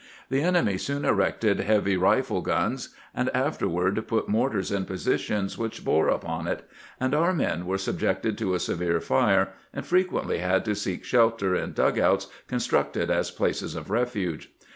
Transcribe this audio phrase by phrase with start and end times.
[0.31, 5.85] The enemy soon erected heavy rifle guns, and after ward put mortars in positions which
[5.85, 6.67] bore upon it;
[6.99, 11.53] and our men were subjected to a severe fire, and frequently had to seek shelter
[11.55, 14.49] in" dugouts" constructed as places of refuge.